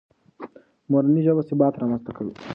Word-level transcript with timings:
مورنۍ 0.91 1.21
ژبه 1.27 1.41
ثبات 1.49 1.73
رامنځته 1.81 2.11
کوي. 2.17 2.33